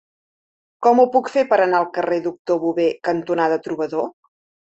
[0.87, 4.09] Com ho puc fer per anar al carrer Doctor Bové cantonada Trobador?